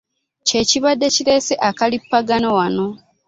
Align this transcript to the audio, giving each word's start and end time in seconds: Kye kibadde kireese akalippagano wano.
Kye 0.47 0.61
kibadde 0.69 1.07
kireese 1.15 1.53
akalippagano 1.69 2.47
wano. 2.57 2.87